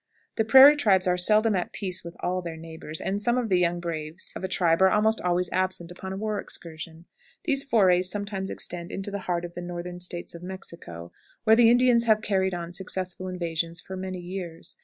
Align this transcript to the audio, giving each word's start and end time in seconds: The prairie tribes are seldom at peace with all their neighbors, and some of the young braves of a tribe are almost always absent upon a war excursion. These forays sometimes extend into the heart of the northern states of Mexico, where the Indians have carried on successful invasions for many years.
The 0.35 0.45
prairie 0.45 0.75
tribes 0.75 1.05
are 1.05 1.15
seldom 1.15 1.55
at 1.55 1.73
peace 1.73 2.03
with 2.03 2.15
all 2.21 2.41
their 2.41 2.57
neighbors, 2.57 2.99
and 3.01 3.21
some 3.21 3.37
of 3.37 3.49
the 3.49 3.59
young 3.59 3.79
braves 3.79 4.33
of 4.35 4.43
a 4.43 4.47
tribe 4.47 4.81
are 4.81 4.89
almost 4.89 5.21
always 5.21 5.47
absent 5.51 5.91
upon 5.91 6.11
a 6.11 6.17
war 6.17 6.39
excursion. 6.39 7.05
These 7.43 7.63
forays 7.65 8.09
sometimes 8.09 8.49
extend 8.49 8.91
into 8.91 9.11
the 9.11 9.19
heart 9.29 9.45
of 9.45 9.53
the 9.53 9.61
northern 9.61 9.99
states 9.99 10.33
of 10.33 10.41
Mexico, 10.41 11.11
where 11.43 11.55
the 11.55 11.69
Indians 11.69 12.05
have 12.05 12.23
carried 12.23 12.55
on 12.55 12.71
successful 12.71 13.27
invasions 13.27 13.79
for 13.79 13.95
many 13.95 14.17
years. 14.19 14.75